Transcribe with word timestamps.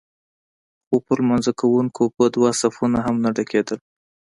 خو 0.85 0.95
پر 1.05 1.17
لمانځه 1.23 1.51
کوونکو 1.61 2.03
به 2.15 2.25
دوه 2.35 2.49
صفونه 2.61 2.97
هم 3.05 3.15
نه 3.23 3.29
ډکېدل. 3.37 3.79